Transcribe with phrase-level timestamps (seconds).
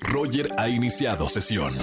[0.00, 1.76] Roger ha iniciado sesión.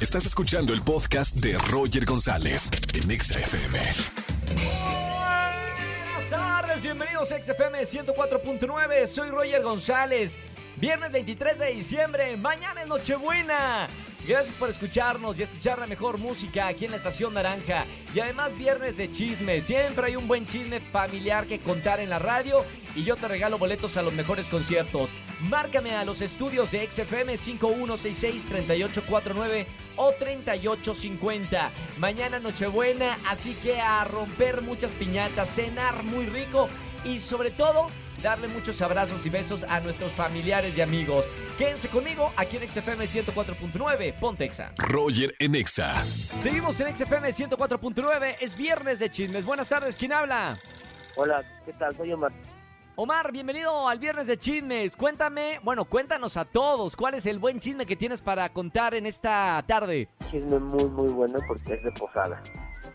[0.00, 3.78] Estás escuchando el podcast de Roger González en Exa FM.
[6.14, 9.06] Buenas tardes, bienvenidos a XFM 104.9.
[9.06, 10.36] Soy Roger González.
[10.76, 13.88] Viernes 23 de diciembre, mañana es Nochebuena.
[14.26, 17.86] Gracias por escucharnos y escuchar la mejor música aquí en la Estación Naranja.
[18.12, 19.60] Y además viernes de chisme.
[19.60, 22.64] Siempre hay un buen chisme familiar que contar en la radio
[22.96, 25.10] y yo te regalo boletos a los mejores conciertos.
[25.42, 29.64] Márcame a los estudios de XFM 5166-3849
[29.94, 31.70] o 3850.
[31.98, 36.68] Mañana Nochebuena, así que a romper muchas piñatas, cenar muy rico
[37.04, 37.86] y sobre todo
[38.26, 41.24] darle muchos abrazos y besos a nuestros familiares y amigos.
[41.56, 44.72] Quédense conmigo aquí en XFM 104.9, Pontexa.
[44.78, 46.04] Roger en Exa.
[46.40, 49.44] Seguimos en XFM 104.9, es viernes de chismes.
[49.44, 50.58] Buenas tardes, ¿quién habla?
[51.14, 51.96] Hola, ¿qué tal?
[51.96, 52.32] Soy Omar.
[52.96, 54.96] Omar, bienvenido al viernes de chismes.
[54.96, 59.06] Cuéntame, bueno, cuéntanos a todos, ¿cuál es el buen chisme que tienes para contar en
[59.06, 60.08] esta tarde?
[60.32, 62.42] Chisme muy, muy bueno porque es de posada.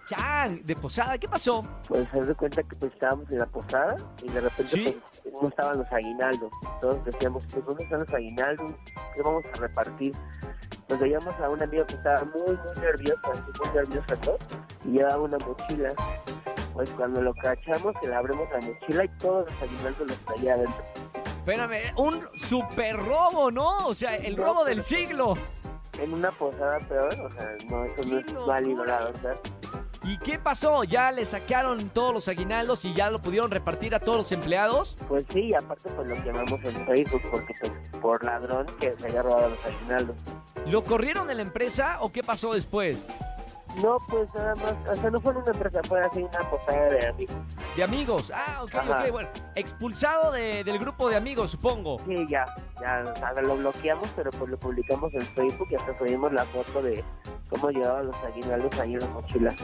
[0.08, 1.64] Chan, de posada, ¿qué pasó?
[1.88, 5.02] Pues se de cuenta que pues, estábamos en la posada y de repente ¿Sí?
[5.24, 6.52] pues, no estaban los aguinaldos.
[6.80, 8.72] Todos decíamos, pues ¿dónde están los aguinaldos?
[9.16, 10.12] ¿Qué vamos a repartir?
[10.88, 14.38] Pues veíamos a un amigo que estaba muy, muy nervioso, así muy nervioso todo,
[14.86, 15.94] y llevaba una mochila.
[16.74, 20.54] Pues cuando lo cachamos, que le abrimos la mochila y todos los aguinaldos los traía
[20.54, 20.86] adentro.
[21.38, 23.78] Espérame, un super robo, ¿no?
[23.88, 25.34] O sea, el No, robo del siglo.
[26.00, 29.36] En una posada peor, o sea, no, eso no ¡Qué es válido, la verdad.
[30.04, 30.84] ¿Y qué pasó?
[30.84, 34.98] ¿Ya le sacaron todos los aguinaldos y ya lo pudieron repartir a todos los empleados?
[35.08, 37.72] Pues sí, aparte pues lo quemamos en Facebook porque pues
[38.02, 40.16] por ladrón que se haya robado los aguinaldos.
[40.66, 43.06] ¿Lo corrieron de la empresa o qué pasó después?
[43.82, 47.08] No, pues nada más, o sea, no fue una empresa, fue así una posada de
[47.08, 47.38] amigos.
[47.76, 48.32] De amigos.
[48.36, 49.04] Ah, ok, Ajá.
[49.06, 49.30] ok, bueno.
[49.56, 51.98] Expulsado de- del grupo de amigos, supongo.
[52.00, 52.46] Sí, ya,
[52.82, 56.82] ya, sea, lo bloqueamos, pero pues lo publicamos en Facebook y hasta subimos la foto
[56.82, 57.02] de
[57.50, 59.56] cómo llevaban los aguinaldos ahí en la mochila.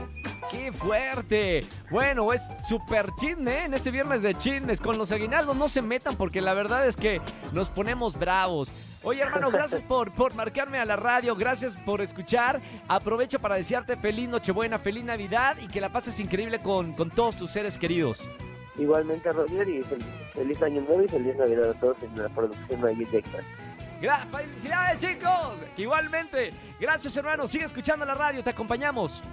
[0.52, 1.60] ¡Qué fuerte!
[1.90, 3.66] Bueno, es súper chisme ¿eh?
[3.66, 4.80] en este viernes de chismes.
[4.80, 7.20] Con los aguinaldos no se metan porque la verdad es que
[7.52, 8.72] nos ponemos bravos.
[9.04, 12.62] Oye, hermano, gracias por, por marcarme a la radio, gracias por escuchar.
[12.88, 17.36] Aprovecho para desearte feliz Nochebuena, feliz Navidad y que la pases increíble con, con todos
[17.36, 18.20] tus seres queridos.
[18.78, 22.82] Igualmente Roger y feliz, feliz año nuevo y feliz Navidad a todos en la producción
[22.82, 23.24] de.
[24.02, 25.56] Gra- ¡Felicidades, chicos!
[25.76, 27.48] Igualmente, gracias, hermano.
[27.48, 29.24] Sigue escuchando la radio, te acompañamos.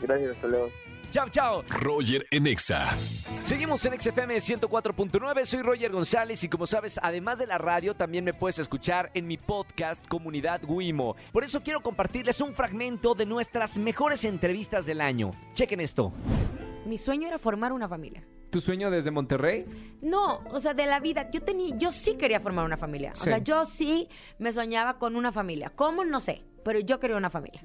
[0.00, 0.70] Gracias, hasta luego.
[1.10, 1.62] Chao, chao.
[1.68, 2.90] Roger en Exa.
[3.40, 8.24] Seguimos en XFM 104.9, soy Roger González y como sabes, además de la radio, también
[8.24, 11.16] me puedes escuchar en mi podcast Comunidad Guimo.
[11.32, 15.30] Por eso quiero compartirles un fragmento de nuestras mejores entrevistas del año.
[15.54, 16.12] Chequen esto.
[16.86, 18.24] Mi sueño era formar una familia.
[18.50, 19.64] ¿Tu sueño desde Monterrey?
[20.02, 21.30] No, o sea, de la vida.
[21.30, 23.12] Yo tenía, yo sí quería formar una familia.
[23.14, 23.22] Sí.
[23.22, 24.08] O sea, yo sí
[24.38, 25.72] me soñaba con una familia.
[25.74, 26.04] ¿Cómo?
[26.04, 27.62] No sé, pero yo quería una familia.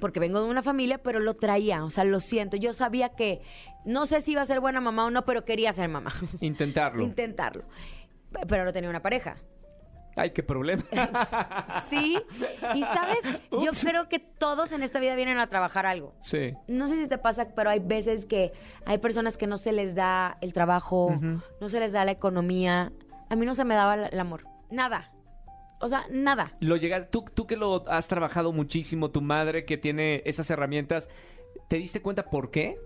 [0.00, 2.56] Porque vengo de una familia, pero lo traía, o sea, lo siento.
[2.56, 3.40] Yo sabía que
[3.84, 6.12] no sé si iba a ser buena mamá o no, pero quería ser mamá.
[6.40, 7.02] Intentarlo.
[7.02, 7.64] Intentarlo.
[8.48, 9.36] Pero no tenía una pareja.
[10.16, 10.82] Ay, qué problema.
[11.90, 12.18] Sí,
[12.74, 13.18] y sabes,
[13.60, 16.14] yo creo que todos en esta vida vienen a trabajar algo.
[16.22, 16.52] sí.
[16.68, 18.52] No sé si te pasa, pero hay veces que
[18.86, 21.14] hay personas que no se les da el trabajo,
[21.60, 22.92] no se les da la economía.
[23.28, 24.46] A mí no se me daba el amor.
[24.70, 25.12] Nada.
[25.80, 26.56] O sea, nada.
[26.60, 31.08] Lo llegas, tú, tú que lo has trabajado muchísimo, tu madre que tiene esas herramientas,
[31.68, 32.78] ¿te diste cuenta por qué?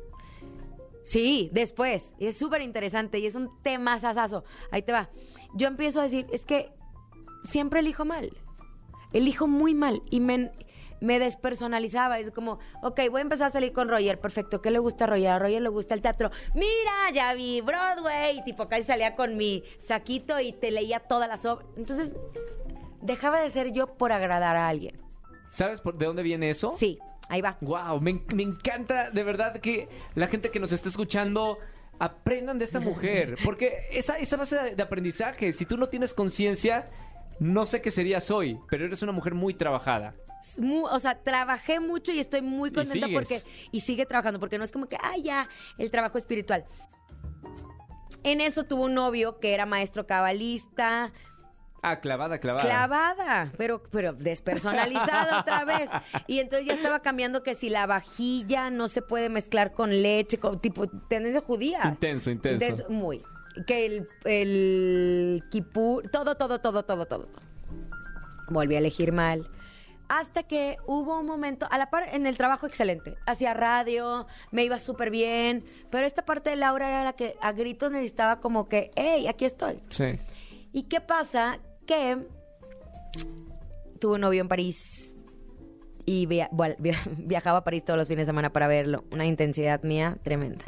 [1.02, 2.14] Sí, después.
[2.18, 4.44] Y es súper interesante y es un tema sasazo.
[4.70, 5.10] Ahí te va.
[5.54, 6.72] Yo empiezo a decir, es que
[7.44, 8.30] siempre elijo mal.
[9.12, 10.52] Elijo muy mal y me,
[11.00, 12.18] me despersonalizaba.
[12.18, 14.20] Es como, ok, voy a empezar a salir con Roger.
[14.20, 14.60] Perfecto.
[14.60, 15.28] ¿Qué le gusta a Roger?
[15.28, 16.30] A Roger le gusta el teatro.
[16.54, 18.44] Mira, ya vi Broadway.
[18.44, 21.66] Tipo, casi salía con mi saquito y te leía todas las obras.
[21.76, 22.14] Entonces,
[23.00, 25.00] dejaba de ser yo por agradar a alguien.
[25.48, 26.70] ¿Sabes por- de dónde viene eso?
[26.72, 27.56] Sí, ahí va.
[27.60, 31.58] Wow, me, me encanta de verdad que la gente que nos está escuchando
[31.98, 36.88] aprendan de esta mujer, porque esa, esa base de, aprendizaje, si tú no tienes conciencia,
[37.40, 40.14] no sé qué serías hoy, pero eres una mujer muy trabajada.
[40.90, 43.12] o sea, trabajé mucho y estoy muy Y contenta sigues.
[43.12, 43.42] porque
[43.72, 45.48] y sigue trabajando porque no es como que ah ya
[45.78, 46.64] el trabajo espiritual.
[48.22, 51.12] En eso tuvo un novio que era maestro cabalista,
[51.82, 52.64] Ah, clavada, clavada.
[52.68, 55.88] clavada, pero pero despersonalizada otra vez.
[56.26, 60.38] Y entonces ya estaba cambiando que si la vajilla no se puede mezclar con leche,
[60.38, 61.80] con tipo tendencia judía.
[61.84, 62.88] Intenso, intenso.
[62.90, 63.22] muy.
[63.66, 67.26] Que el el kipur, todo todo todo todo todo.
[67.26, 67.50] todo.
[68.50, 69.48] Volví a elegir mal.
[70.08, 73.16] Hasta que hubo un momento, a la par, en el trabajo excelente.
[73.26, 75.64] Hacía radio, me iba súper bien.
[75.88, 79.44] Pero esta parte de Laura era la que a gritos necesitaba como que, hey, aquí
[79.44, 79.80] estoy.
[79.88, 80.18] Sí.
[80.72, 81.60] ¿Y qué pasa?
[81.90, 82.18] Que
[83.98, 85.12] tuve un novio en París
[86.06, 89.02] y via- vuel- via- viajaba a París todos los fines de semana para verlo.
[89.10, 90.64] Una intensidad mía tremenda.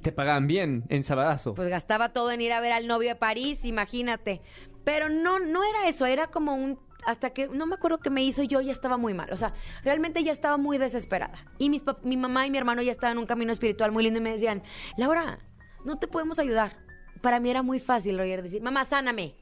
[0.00, 1.52] Te pagaban bien en Sabadazo.
[1.52, 4.40] Pues gastaba todo en ir a ver al novio de París, imagínate.
[4.82, 6.78] Pero no, no era eso, era como un...
[7.06, 9.30] Hasta que, no me acuerdo qué me hizo, yo ya estaba muy mal.
[9.30, 9.52] O sea,
[9.84, 11.34] realmente ya estaba muy desesperada.
[11.58, 14.20] Y mis mi mamá y mi hermano ya estaban en un camino espiritual muy lindo
[14.20, 14.62] y me decían,
[14.96, 15.38] Laura,
[15.84, 16.78] no te podemos ayudar.
[17.20, 19.32] Para mí era muy fácil, Roger, decir, mamá, sáname.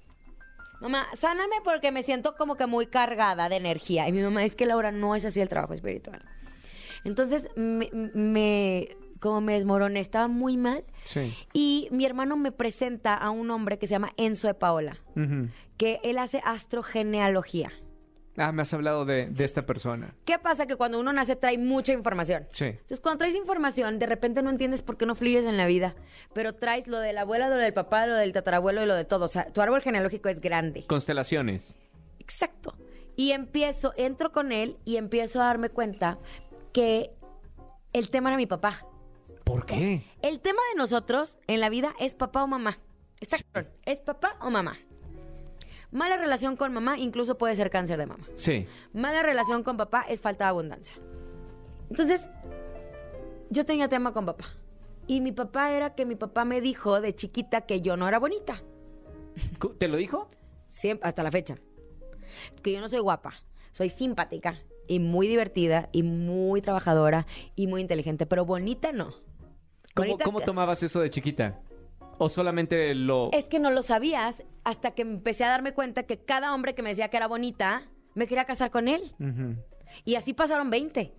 [0.80, 4.08] Mamá, sáname porque me siento como que muy cargada de energía.
[4.08, 6.22] Y mi mamá, es que Laura, no es así el trabajo espiritual.
[7.04, 10.82] Entonces, me, me- como me desmoroné, estaba muy mal.
[11.04, 11.34] sí.
[11.52, 14.96] Y mi hermano me presenta a un hombre que se llama Enzo de Paola,
[15.76, 17.70] que él hace astrogenealogía.
[18.42, 20.14] Ah, me has hablado de, de esta persona.
[20.24, 20.66] ¿Qué pasa?
[20.66, 22.48] Que cuando uno nace trae mucha información.
[22.52, 22.64] Sí.
[22.64, 25.94] Entonces, cuando traes información, de repente no entiendes por qué no fluyes en la vida,
[26.32, 29.04] pero traes lo de la abuela, lo del papá, lo del tatarabuelo y lo de
[29.04, 29.26] todo.
[29.26, 30.86] O sea, tu árbol genealógico es grande.
[30.86, 31.74] Constelaciones.
[32.18, 32.78] Exacto.
[33.14, 36.18] Y empiezo, entro con él y empiezo a darme cuenta
[36.72, 37.10] que
[37.92, 38.86] el tema era mi papá.
[39.44, 40.02] ¿Por qué?
[40.22, 42.78] El tema de nosotros en la vida es papá o mamá.
[43.20, 43.44] Está Sí.
[43.84, 44.78] Es papá o mamá.
[45.92, 48.24] Mala relación con mamá incluso puede ser cáncer de mama.
[48.34, 48.66] Sí.
[48.92, 50.96] Mala relación con papá es falta de abundancia.
[51.88, 52.30] Entonces,
[53.50, 54.44] yo tenía tema con papá.
[55.06, 58.18] Y mi papá era que mi papá me dijo de chiquita que yo no era
[58.20, 58.62] bonita.
[59.78, 60.30] ¿Te lo dijo?
[60.68, 61.56] Siempre, hasta la fecha.
[62.62, 63.34] Que yo no soy guapa.
[63.72, 67.26] Soy simpática y muy divertida y muy trabajadora
[67.56, 68.26] y muy inteligente.
[68.26, 69.06] Pero bonita no.
[69.94, 71.58] ¿Cómo, Bonita- cómo tomabas eso de chiquita?
[72.22, 73.30] ¿O solamente lo...?
[73.32, 76.82] Es que no lo sabías hasta que empecé a darme cuenta que cada hombre que
[76.82, 77.82] me decía que era bonita
[78.14, 79.14] me quería casar con él.
[80.04, 81.14] Y así pasaron 20.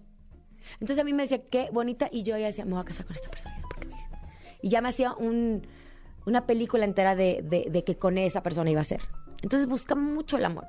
[0.73, 2.07] Entonces a mí me decía, qué bonita.
[2.11, 3.55] Y yo ya decía, me voy a casar con esta persona.
[4.61, 5.65] Y ya me hacía un-
[6.27, 9.01] una película entera de, de- de que con esa persona iba a ser.
[9.41, 10.67] Entonces buscaba mucho el amor.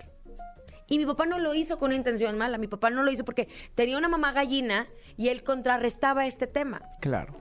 [0.89, 2.57] Y mi papá no lo hizo con una intención mala.
[2.57, 4.87] Mi papá no lo hizo porque tenía una mamá gallina
[5.19, 6.81] y él contrarrestaba este tema.
[7.01, 7.35] Claro.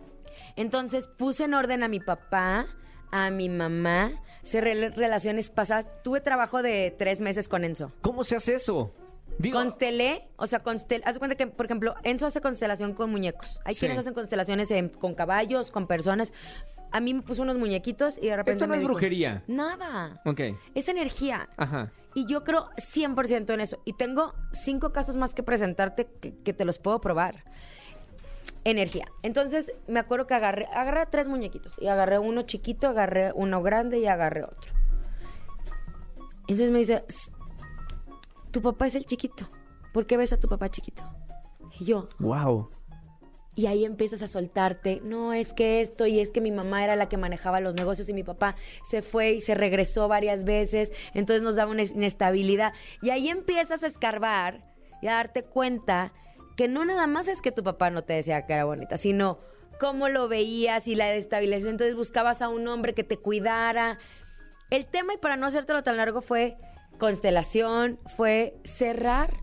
[0.55, 2.65] Entonces puse en orden a mi papá,
[3.11, 4.11] a mi mamá,
[4.43, 5.87] cerré relaciones pasadas.
[6.03, 7.91] Tuve trabajo de tres meses con Enzo.
[8.01, 8.93] ¿Cómo se hace eso?
[9.37, 13.09] Digo, Constelé, o sea, constel, haz de cuenta que, por ejemplo, Enzo hace constelación con
[13.09, 13.59] muñecos.
[13.65, 13.79] Hay Sí.
[13.81, 16.31] quienes hacen constelaciones en- con caballos, con personas.
[16.91, 18.51] A mí me puso unos muñequitos y de repente.
[18.51, 19.43] esto no me es dijo, brujería.
[19.47, 20.21] Nada.
[20.25, 20.41] Ok.
[20.75, 21.47] Es energía.
[21.55, 21.91] Ajá.
[22.13, 23.81] Y yo creo 100% en eso.
[23.85, 27.45] Y tengo cinco casos más que presentarte que, que te los puedo probar.
[28.63, 29.05] Energía.
[29.23, 31.75] Entonces, me acuerdo que agarré, agarré tres muñequitos.
[31.79, 34.73] Y agarré uno chiquito, agarré uno grande y agarré otro.
[36.47, 37.31] Entonces me dice, "S-
[38.51, 39.49] tu papá es el chiquito.
[39.93, 41.03] ¿Por qué ves a tu papá chiquito?
[41.79, 42.69] Y yo, Wow.
[43.55, 46.95] y ahí empiezas a soltarte, no, es que esto y es que mi mamá era
[46.95, 50.91] la que manejaba los negocios y mi papá se fue y se regresó varias veces,
[51.13, 52.73] entonces nos daba una inestabilidad.
[53.01, 54.63] Y ahí empiezas a escarbar
[55.01, 56.13] y a darte cuenta
[56.61, 59.39] que no nada más es que tu papá no te decía que era bonita, sino
[59.79, 61.71] cómo lo veías y la destabilización.
[61.71, 63.97] Entonces buscabas a un hombre que te cuidara.
[64.69, 66.59] El tema, y para no hacértelo tan largo, fue
[66.99, 69.33] constelación, fue cerrar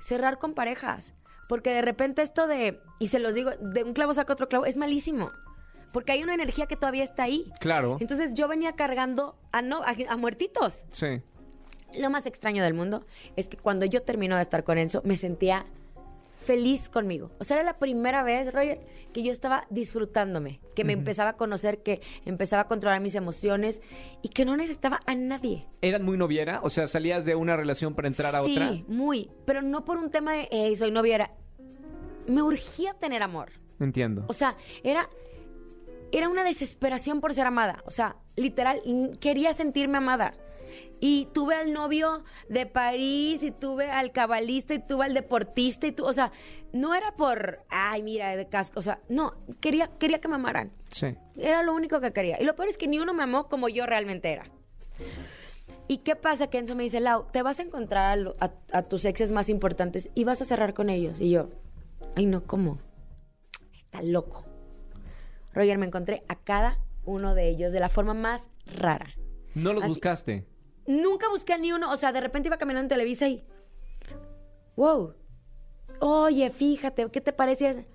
[0.00, 1.14] cerrar con parejas.
[1.48, 4.66] Porque de repente esto de, y se los digo, de un clavo saca otro clavo,
[4.66, 5.32] es malísimo.
[5.92, 7.50] Porque hay una energía que todavía está ahí.
[7.58, 7.96] Claro.
[7.98, 10.86] Entonces yo venía cargando a, no, a, a muertitos.
[10.92, 11.22] Sí.
[11.98, 13.04] Lo más extraño del mundo
[13.34, 15.66] es que cuando yo termino de estar con Enzo, me sentía
[16.46, 17.32] feliz conmigo.
[17.38, 18.80] O sea, era la primera vez, Roger,
[19.12, 23.82] que yo estaba disfrutándome, que me empezaba a conocer, que empezaba a controlar mis emociones
[24.22, 25.66] y que no necesitaba a nadie.
[25.82, 26.60] ¿Eran muy noviera?
[26.62, 28.70] O sea, salías de una relación para entrar a sí, otra.
[28.86, 29.30] muy.
[29.44, 31.16] Pero no por un tema de, "Ey, soy novia.
[31.16, 31.30] Era,
[32.28, 33.50] me urgía tener amor.
[33.80, 34.24] Entiendo.
[34.28, 35.10] O sea, era,
[36.12, 37.82] era una desesperación por ser amada.
[37.86, 38.80] O sea, literal,
[39.20, 40.32] quería sentirme amada.
[41.00, 45.92] Y tuve al novio de París, y tuve al cabalista, y tuve al deportista, y
[45.92, 46.32] tu, o sea,
[46.72, 50.72] no era por, ay, mira, de casco, o sea, no, quería, quería que me amaran.
[50.88, 51.14] Sí.
[51.36, 52.40] Era lo único que quería.
[52.40, 54.50] Y lo peor es que ni uno me amó como yo realmente era.
[55.88, 56.48] ¿Y qué pasa?
[56.48, 59.30] Que Enzo me dice, Lau, te vas a encontrar a, lo- a- a tus exes
[59.32, 61.20] más importantes y vas a cerrar con ellos.
[61.20, 61.50] Y yo,
[62.16, 62.78] ay, no, ¿cómo?
[63.76, 64.44] Está loco.
[65.52, 69.06] Roger, me encontré a cada uno de ellos de la forma más rara.
[69.54, 70.44] ¿No los Así- buscaste?
[70.86, 71.90] Nunca busqué a ni uno.
[71.90, 73.44] O sea, de repente iba caminando en Televisa y.
[74.76, 75.14] ¡Wow!
[76.00, 77.86] Oye, fíjate, ¿qué te parece?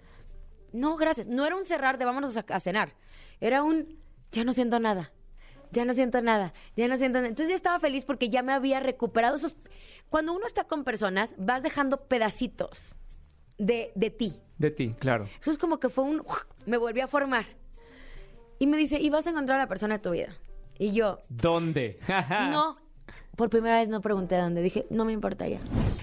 [0.72, 1.28] No, gracias.
[1.28, 2.96] No era un cerrar de vámonos a, a cenar.
[3.40, 4.00] Era un.
[4.32, 5.12] Ya no siento nada.
[5.72, 6.54] Ya no siento nada.
[6.76, 7.30] Ya no siento nada.
[7.30, 9.56] Entonces ya estaba feliz porque ya me había recuperado esos.
[10.10, 12.96] Cuando uno está con personas, vas dejando pedacitos
[13.58, 14.42] de, de ti.
[14.58, 15.30] De ti, claro.
[15.40, 16.24] Eso es como que fue un...
[16.66, 17.46] Me volví a formar.
[18.60, 20.36] Y me dice, y vas a encontrar a la persona de tu vida.
[20.82, 22.00] Y yo, ¿Dónde?
[22.50, 22.76] no.
[23.36, 24.64] Por primera vez no pregunté dónde.
[24.64, 25.60] Dije, no me importa ya.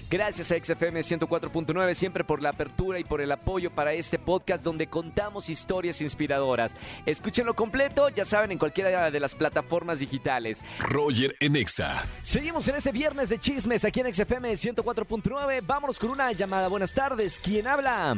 [0.09, 4.63] Gracias a XFM 104.9 siempre por la apertura y por el apoyo para este podcast
[4.63, 6.73] donde contamos historias inspiradoras.
[7.05, 10.63] Escúchenlo completo, ya saben, en cualquiera de las plataformas digitales.
[10.79, 12.05] Roger en Exa.
[12.21, 15.61] Seguimos en este viernes de chismes aquí en XFM 104.9.
[15.67, 16.69] Vámonos con una llamada.
[16.69, 17.37] Buenas tardes.
[17.43, 18.15] ¿Quién habla?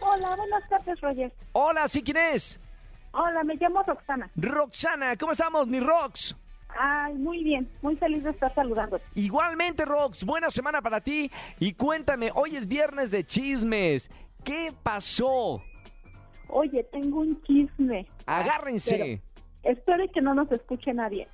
[0.00, 1.32] Hola, buenas tardes, Roger.
[1.50, 2.60] Hola, ¿sí quién es?
[3.12, 4.30] Hola, me llamo Roxana.
[4.36, 6.36] Roxana, ¿cómo estamos, mi Rox?
[6.78, 9.00] Ay, muy bien, muy feliz de estar saludando.
[9.14, 11.30] Igualmente, Rox, buena semana para ti.
[11.58, 14.08] Y cuéntame, hoy es viernes de chismes.
[14.44, 15.60] ¿Qué pasó?
[16.48, 18.06] Oye, tengo un chisme.
[18.26, 19.20] Agárrense.
[19.62, 21.28] Pero espero que no nos escuche nadie.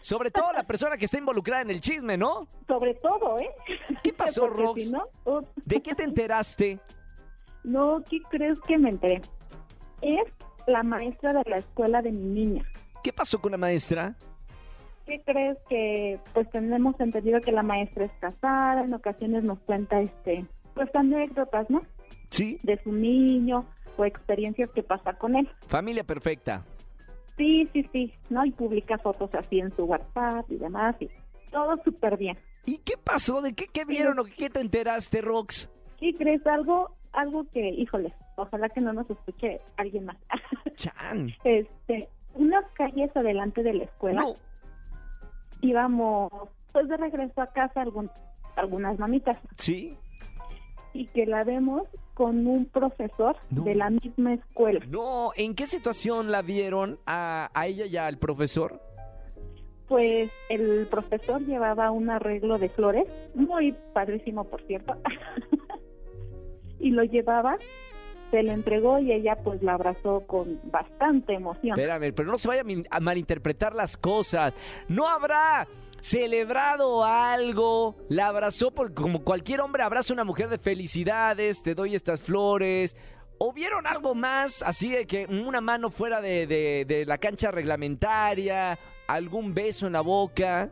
[0.00, 2.46] Sobre todo la persona que está involucrada en el chisme, ¿no?
[2.68, 3.50] sobre todo, ¿eh?
[4.02, 4.84] ¿Qué pasó, Rox?
[4.84, 6.78] si no, uh, ¿De qué te enteraste?
[7.64, 9.20] no, ¿qué crees que me enteré?
[10.02, 10.32] Es
[10.66, 12.64] la maestra de la escuela de mi niña.
[13.02, 14.14] ¿Qué pasó con la maestra?
[15.06, 20.00] ¿Qué crees que, pues tenemos entendido que la maestra es casada, en ocasiones nos cuenta,
[20.00, 20.44] este,
[20.74, 21.82] pues anécdotas, ¿no?
[22.30, 22.58] Sí.
[22.64, 23.64] De su niño
[23.96, 25.48] o experiencias que pasa con él.
[25.68, 26.64] Familia perfecta.
[27.36, 28.44] Sí, sí, sí, ¿no?
[28.44, 31.08] Y publica fotos así en su WhatsApp y demás, y
[31.52, 32.36] todo súper bien.
[32.64, 33.40] ¿Y qué pasó?
[33.40, 35.70] ¿De qué, qué vieron o qué te enteraste, Rox?
[36.00, 36.44] ¿Qué crees?
[36.46, 40.16] Algo, algo que, híjole, ojalá que no nos escuche alguien más.
[40.76, 41.30] Chan.
[41.44, 44.34] este, unas calles adelante de la escuela, No.
[45.62, 46.30] íbamos,
[46.72, 48.10] pues de regreso a casa algún,
[48.56, 49.96] algunas mamitas, ¿Sí?
[50.92, 51.82] y que la vemos
[52.14, 53.64] con un profesor No.
[53.64, 54.80] de la misma escuela.
[54.88, 58.80] No, ¿en qué situación la vieron a, a ella y al profesor?
[59.88, 64.94] Pues el profesor llevaba un arreglo de flores, muy padrísimo, por cierto,
[66.80, 67.56] y lo llevaba,
[68.30, 71.78] se le entregó y ella pues la abrazó con bastante emoción.
[71.78, 74.54] Espérame, pero no se vaya a malinterpretar las cosas.
[74.88, 75.66] No habrá
[76.00, 81.74] celebrado algo, la abrazó porque como cualquier hombre abraza a una mujer de felicidades, te
[81.74, 82.96] doy estas flores.
[83.38, 87.50] ¿O vieron algo más, así de que una mano fuera de, de- de la cancha
[87.50, 88.78] reglamentaria,
[89.08, 90.70] algún beso en la boca?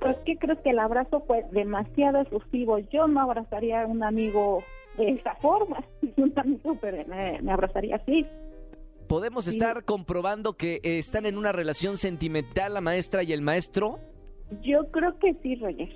[0.00, 2.78] Pues, ¿qué crees que el abrazo fue demasiado efusivo?
[2.78, 4.62] Yo no abrazaría a un amigo
[4.98, 5.82] de esa forma.
[6.16, 8.22] Un amigo me, me abrazaría así.
[9.08, 9.52] ¿Podemos Sí.
[9.52, 13.98] estar comprobando que eh, están en una relación sentimental la maestra y el maestro?
[14.62, 15.88] Yo creo que sí, Roger,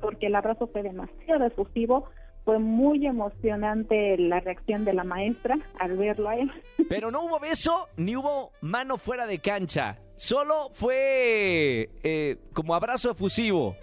[0.00, 2.04] porque el abrazo fue demasiado efusivo.
[2.44, 6.50] Fue muy emocionante la reacción de la maestra al verlo a él.
[6.88, 9.98] Pero no hubo beso ni hubo mano fuera de cancha.
[10.16, 13.74] Solo fue eh, como abrazo efusivo.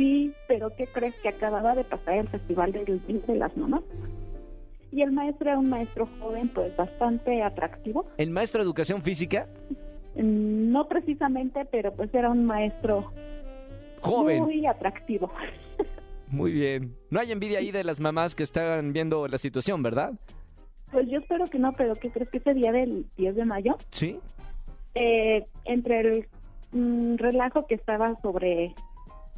[0.00, 3.82] Sí, pero ¿qué crees que acababa de pasar el Festival del Día de las Mamás?
[4.90, 8.06] Y el maestro era un maestro joven, pues bastante atractivo.
[8.16, 9.46] ¿El maestro de educación física?
[10.16, 13.12] Mm, No precisamente, pero pues era un maestro
[14.00, 14.42] Joven.
[14.44, 15.30] muy atractivo.
[16.28, 16.94] Muy bien.
[17.10, 20.12] No hay envidia ahí de las mamás que están viendo la situación, ¿verdad?
[20.92, 23.76] Pues yo espero que no, pero ¿qué crees que ese día del 10 de mayo,
[23.90, 24.18] Sí.
[24.94, 26.26] eh, entre el
[26.72, 28.74] mm, relajo que estaba sobre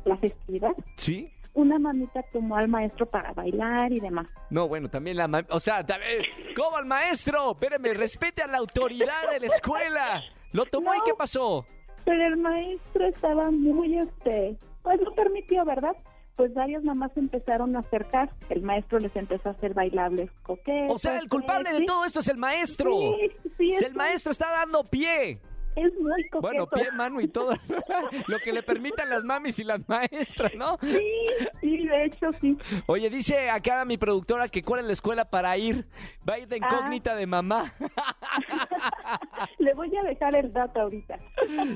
[0.04, 1.30] la festividad, Sí.
[1.54, 4.26] una mamita tomó al maestro para bailar y demás.
[4.50, 6.22] No, bueno, también la ma- O sea, también...
[6.56, 7.52] ¿cómo al maestro?
[7.52, 10.22] Espérame, respete a la autoridad de la escuela.
[10.52, 10.98] Lo tomó y.
[11.04, 11.66] ¿qué pasó?
[12.04, 15.96] Pero el maestro estaba muy, este, pues lo permitió, ¿verdad?
[16.36, 20.94] Pues varias mamás empezaron a acercar, el maestro les empezó a hacer bailables coquetos.
[20.94, 22.90] O sea, el culpable de todo esto es el maestro.
[23.20, 25.38] Sí, sí, es, el maestro está dando pie.
[25.76, 26.40] Es muy coqueto.
[26.40, 27.52] Bueno, pie, mano y todo.
[28.26, 30.78] Lo que le permitan las mamis y las maestras, ¿no?
[30.82, 30.98] Sí,
[31.60, 32.56] sí, de hecho sí.
[32.86, 35.86] Oye, dice acá mi productora que cuál es la escuela para ir.
[36.28, 36.58] Va a ir de Ah.
[36.68, 37.72] incógnita de mamá.
[39.58, 41.18] Le voy a dejar el dato ahorita.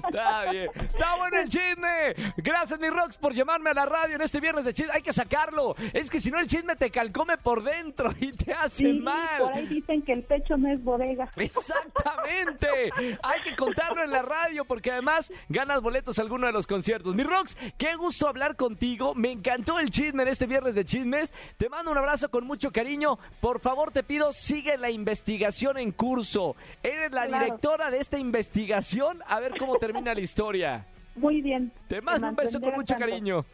[0.06, 0.70] Está bien.
[0.74, 2.32] Está bueno el chisme.
[2.36, 4.92] Gracias, mi Rox, por llamarme a la radio en este viernes de chisme.
[4.94, 5.74] Hay que sacarlo.
[5.92, 9.38] Es que si no, el chisme te calcome por dentro y te hace Sí, mal.
[9.38, 11.28] por ahí dicen que el pecho no es bodega.
[11.36, 12.90] Exactamente.
[13.22, 17.14] Hay que contarlo en la radio porque además ganas boletos a alguno de los conciertos.
[17.14, 19.14] Mi Rox, qué gusto hablar contigo.
[19.14, 21.32] Me encantó el chisme en este viernes de chismes.
[21.56, 23.18] Te mando un abrazo con mucho cariño.
[23.40, 26.56] Por favor, te pido, sigue la investigación en curso.
[26.82, 27.44] Eres la Claro.
[27.44, 29.22] directora de esta investigación.
[29.26, 30.86] A ver cómo termina la historia.
[31.14, 31.70] Muy bien.
[31.88, 33.06] Te mando un beso con mucho tanto.
[33.06, 33.44] cariño.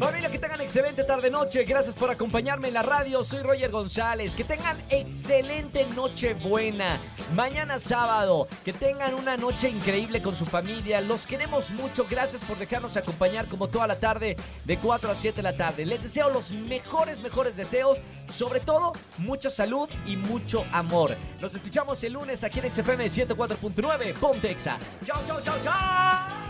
[0.00, 1.62] Familia, que tengan excelente tarde-noche.
[1.64, 3.22] Gracias por acompañarme en la radio.
[3.22, 4.34] Soy Roger González.
[4.34, 6.98] Que tengan excelente noche buena.
[7.34, 8.48] Mañana sábado.
[8.64, 11.02] Que tengan una noche increíble con su familia.
[11.02, 12.06] Los queremos mucho.
[12.08, 15.84] Gracias por dejarnos acompañar como toda la tarde de 4 a 7 de la tarde.
[15.84, 17.98] Les deseo los mejores, mejores deseos.
[18.32, 21.14] Sobre todo, mucha salud y mucho amor.
[21.42, 24.78] Nos escuchamos el lunes aquí en XFM 104.9 Pontexa.
[25.04, 26.49] Chao, chao, chao, chao.